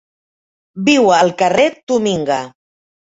[0.87, 2.39] Viu al carrer Toominga.